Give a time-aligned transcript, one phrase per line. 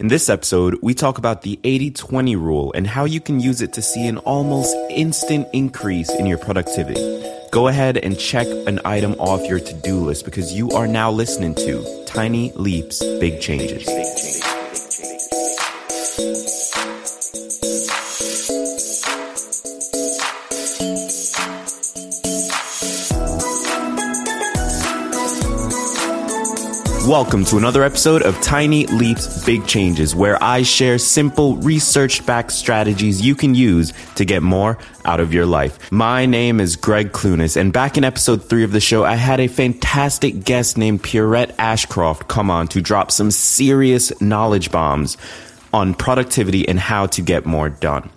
[0.00, 3.60] In this episode, we talk about the 80 20 rule and how you can use
[3.60, 7.22] it to see an almost instant increase in your productivity.
[7.52, 11.10] Go ahead and check an item off your to do list because you are now
[11.10, 13.86] listening to Tiny Leaps, Big Changes.
[27.10, 32.52] Welcome to another episode of Tiny Leaps, Big Changes, where I share simple, research backed
[32.52, 35.90] strategies you can use to get more out of your life.
[35.90, 39.40] My name is Greg Clunis, and back in episode three of the show, I had
[39.40, 45.16] a fantastic guest named Pierrette Ashcroft come on to drop some serious knowledge bombs
[45.72, 48.08] on productivity and how to get more done.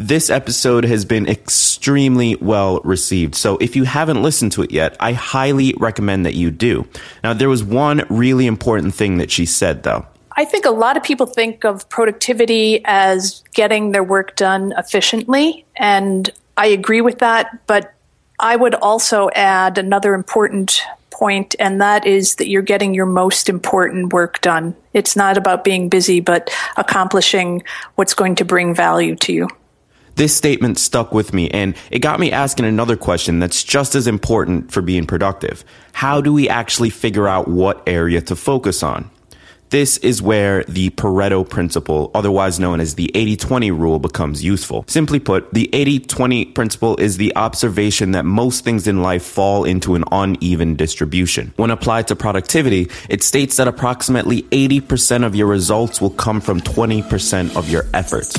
[0.00, 3.34] This episode has been extremely well received.
[3.34, 6.86] So if you haven't listened to it yet, I highly recommend that you do.
[7.24, 10.06] Now, there was one really important thing that she said though.
[10.36, 15.66] I think a lot of people think of productivity as getting their work done efficiently,
[15.74, 17.92] and I agree with that, but
[18.38, 20.80] I would also add another important
[21.10, 24.76] point, and that is that you're getting your most important work done.
[24.92, 27.64] It's not about being busy, but accomplishing
[27.96, 29.48] what's going to bring value to you.
[30.18, 34.08] This statement stuck with me and it got me asking another question that's just as
[34.08, 35.64] important for being productive.
[35.92, 39.08] How do we actually figure out what area to focus on?
[39.70, 44.84] This is where the Pareto principle, otherwise known as the 80-20 rule, becomes useful.
[44.88, 49.94] Simply put, the 80-20 principle is the observation that most things in life fall into
[49.94, 51.52] an uneven distribution.
[51.54, 56.60] When applied to productivity, it states that approximately 80% of your results will come from
[56.60, 58.34] 20% of your efforts.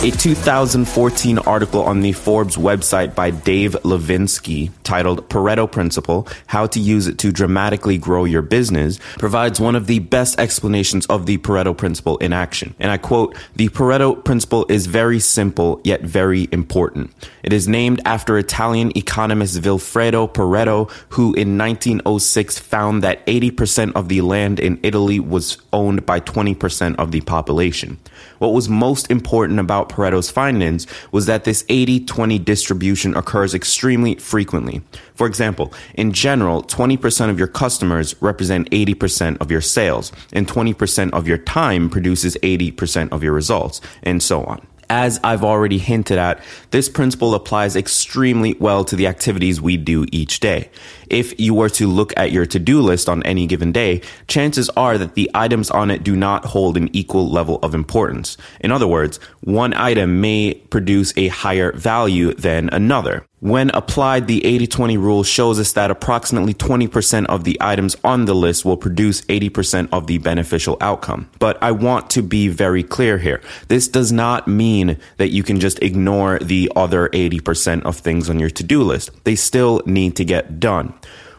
[0.00, 6.78] A 2014 article on the Forbes website by Dave Lavinsky titled Pareto Principle How to
[6.78, 11.38] Use It to Dramatically Grow Your Business provides one of the best explanations of the
[11.38, 12.76] Pareto Principle in action.
[12.78, 17.12] And I quote, The Pareto Principle is very simple yet very important.
[17.42, 24.08] It is named after Italian economist Vilfredo Pareto, who in 1906 found that 80% of
[24.08, 27.98] the land in Italy was owned by 20% of the population.
[28.38, 34.82] What was most important about Pareto's findings was that this 80-20 distribution occurs extremely frequently.
[35.14, 41.10] For example, in general, 20% of your customers represent 80% of your sales, and 20%
[41.12, 44.66] of your time produces 80% of your results, and so on.
[44.90, 50.06] As I've already hinted at, this principle applies extremely well to the activities we do
[50.12, 50.70] each day.
[51.10, 54.98] If you were to look at your to-do list on any given day, chances are
[54.98, 58.36] that the items on it do not hold an equal level of importance.
[58.60, 63.24] In other words, one item may produce a higher value than another.
[63.40, 68.34] When applied, the 80-20 rule shows us that approximately 20% of the items on the
[68.34, 71.30] list will produce 80% of the beneficial outcome.
[71.38, 73.40] But I want to be very clear here.
[73.68, 78.40] This does not mean that you can just ignore the other 80% of things on
[78.40, 79.10] your to-do list.
[79.22, 80.92] They still need to get done.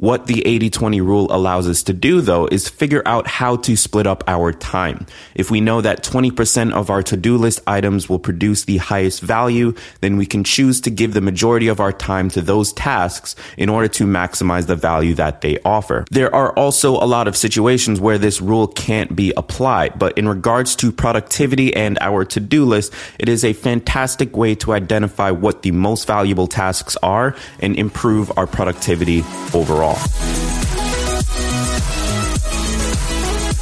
[0.00, 4.06] What the 80-20 rule allows us to do though is figure out how to split
[4.06, 5.04] up our time.
[5.34, 9.74] If we know that 20% of our to-do list items will produce the highest value,
[10.00, 13.68] then we can choose to give the majority of our time to those tasks in
[13.68, 16.06] order to maximize the value that they offer.
[16.10, 20.26] There are also a lot of situations where this rule can't be applied, but in
[20.26, 25.60] regards to productivity and our to-do list, it is a fantastic way to identify what
[25.60, 29.22] the most valuable tasks are and improve our productivity
[29.52, 29.89] overall.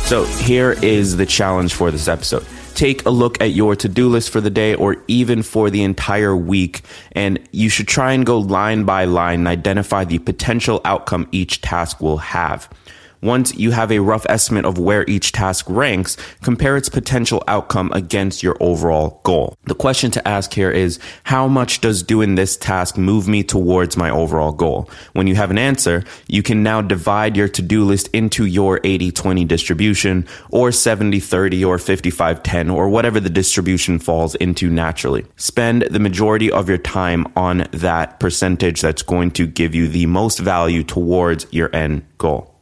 [0.09, 2.47] So here is the challenge for this episode.
[2.75, 5.83] take a look at your to do list for the day or even for the
[5.83, 6.83] entire week.
[7.13, 11.61] And you should try and go line by line and identify the potential outcome each
[11.61, 12.71] task will have.
[13.21, 17.91] Once you have a rough estimate of where each task ranks, compare its potential outcome
[17.93, 19.57] against your overall goal.
[19.65, 23.97] The question to ask here is, how much does doing this task move me towards
[23.97, 24.89] my overall goal?
[25.13, 29.47] When you have an answer, you can now divide your to-do list into your 80-20
[29.49, 35.27] distribution or 70-30 or 55-10 or whatever the distribution falls into naturally.
[35.37, 40.07] Spend the majority of your time on that percentage that's going to give you the
[40.07, 42.55] most value towards your end goal.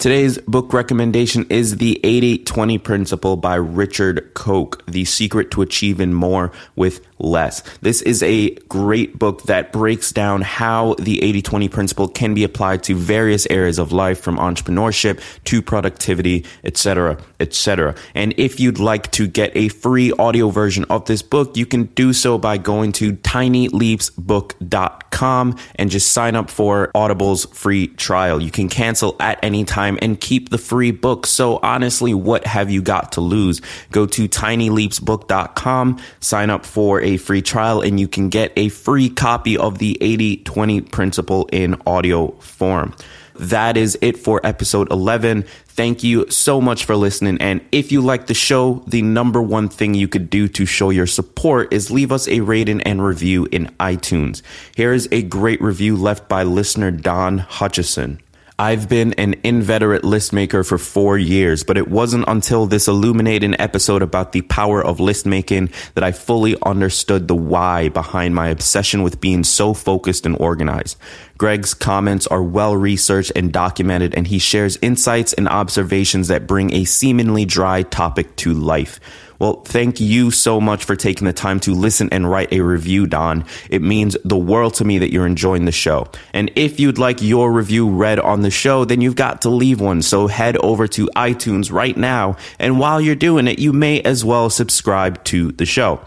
[0.00, 6.14] Today's book recommendation is The 80 20 Principle by Richard Koch, The Secret to Achieving
[6.14, 7.60] More with Less.
[7.82, 12.44] This is a great book that breaks down how the 80 20 principle can be
[12.44, 17.94] applied to various areas of life from entrepreneurship to productivity, etc., etc.
[18.14, 21.84] And if you'd like to get a free audio version of this book, you can
[21.84, 28.40] do so by going to tinyleapsbook.com and just sign up for Audible's free trial.
[28.40, 31.26] You can cancel at any time and keep the free book.
[31.26, 33.60] So honestly, what have you got to lose?
[33.90, 38.68] Go to tinyleapsbook.com, sign up for a a free trial and you can get a
[38.68, 42.94] free copy of the 80 20 principle in audio form.
[43.34, 45.44] That is it for episode 11.
[45.66, 47.38] Thank you so much for listening.
[47.40, 50.90] And if you like the show, the number one thing you could do to show
[50.90, 54.42] your support is leave us a rating and review in iTunes.
[54.76, 58.20] Here is a great review left by listener Don Hutchison.
[58.60, 63.58] I've been an inveterate list maker for four years, but it wasn't until this illuminating
[63.58, 68.48] episode about the power of list making that I fully understood the why behind my
[68.48, 70.98] obsession with being so focused and organized.
[71.38, 76.74] Greg's comments are well researched and documented, and he shares insights and observations that bring
[76.74, 79.00] a seemingly dry topic to life.
[79.40, 83.06] Well, thank you so much for taking the time to listen and write a review,
[83.06, 83.46] Don.
[83.70, 86.08] It means the world to me that you're enjoying the show.
[86.34, 89.80] And if you'd like your review read on the show, then you've got to leave
[89.80, 90.02] one.
[90.02, 92.36] So head over to iTunes right now.
[92.58, 96.00] And while you're doing it, you may as well subscribe to the show.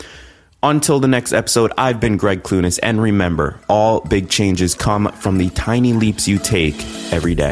[0.61, 5.37] Until the next episode, I've been Greg Clunis, and remember, all big changes come from
[5.37, 6.75] the tiny leaps you take
[7.11, 7.51] every day.